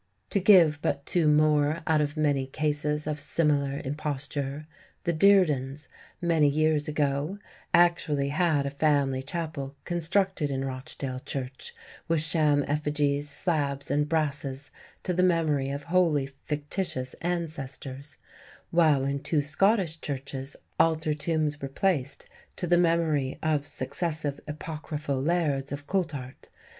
[0.31, 4.65] To give but two more out of many cases of similar imposture,
[5.03, 5.87] the Deardens,
[6.19, 7.37] many years ago,
[7.71, 11.75] actually had a family chapel constructed in Rochdale Church
[12.07, 14.71] with sham effigies, slabs, and brasses
[15.03, 18.17] to the memory of wholly fictitious ancestors;
[18.71, 22.25] while in two Scottish churches altar tombs were placed
[22.55, 26.49] to the memory of successive apocryphal lairds of Coulthart.